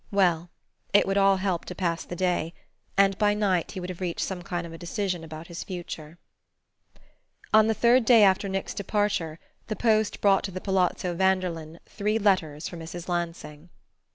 Well, 0.09 0.49
it 0.93 1.05
would 1.05 1.19
all 1.19 1.37
help 1.37 1.63
to 1.65 1.75
pass 1.75 2.03
the 2.03 2.15
day 2.15 2.55
and 2.97 3.15
by 3.19 3.35
night 3.35 3.73
he 3.73 3.79
would 3.79 3.91
have 3.91 4.01
reached 4.01 4.25
some 4.25 4.41
kind 4.41 4.65
of 4.65 4.73
a 4.73 4.77
decision 4.79 5.23
about 5.23 5.45
his 5.45 5.63
future. 5.63 6.17
On 7.53 7.67
the 7.67 7.75
third 7.75 8.03
day 8.03 8.23
after 8.23 8.49
Nick's 8.49 8.73
departure 8.73 9.37
the 9.67 9.75
post 9.75 10.19
brought 10.19 10.43
to 10.45 10.49
the 10.51 10.59
Palazzo 10.59 11.13
Vanderlyn 11.13 11.79
three 11.85 12.17
letters 12.17 12.67
for 12.67 12.77
Mrs. 12.77 13.07
Lansing. 13.09 13.69